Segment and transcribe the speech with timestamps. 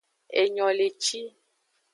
[0.41, 1.21] Enyoleci.